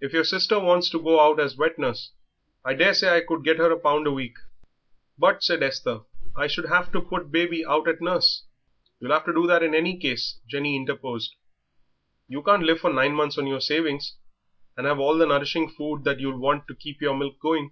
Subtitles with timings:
[0.00, 2.10] "If your sister wants to go out as wet nurse,
[2.64, 4.34] I daresay I could get her a pound a week."
[5.16, 6.00] "But," said Esther,
[6.34, 8.42] "I should have to put baby out at nurse."
[8.98, 11.36] "You'll have to do that in any case," Jenny interposed;
[12.26, 14.16] "you can't live for nine months on your savings
[14.76, 17.70] and have all the nourishing food that you'll want to keep your milk going."